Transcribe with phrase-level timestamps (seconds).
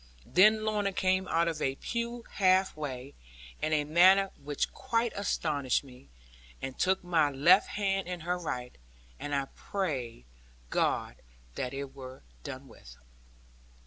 [0.25, 3.13] Then Lorna came out of a pew half way,
[3.61, 6.09] in a manner which quite astonished me,
[6.59, 8.75] and took my left hand in her right,
[9.19, 10.25] and I prayed
[10.71, 11.17] God
[11.53, 12.97] that it were done with.